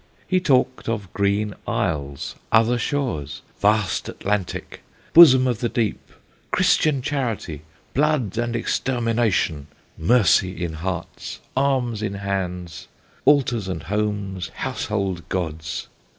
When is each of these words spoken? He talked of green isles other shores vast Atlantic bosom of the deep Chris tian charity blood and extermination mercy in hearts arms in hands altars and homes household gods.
He 0.27 0.39
talked 0.39 0.89
of 0.89 1.13
green 1.13 1.53
isles 1.67 2.33
other 2.51 2.79
shores 2.79 3.43
vast 3.59 4.09
Atlantic 4.09 4.81
bosom 5.13 5.45
of 5.45 5.59
the 5.59 5.69
deep 5.69 5.99
Chris 6.49 6.75
tian 6.75 7.03
charity 7.03 7.61
blood 7.93 8.35
and 8.35 8.55
extermination 8.55 9.67
mercy 9.99 10.65
in 10.65 10.73
hearts 10.73 11.39
arms 11.55 12.01
in 12.01 12.15
hands 12.15 12.87
altars 13.25 13.67
and 13.67 13.83
homes 13.83 14.49
household 14.55 15.29
gods. 15.29 15.87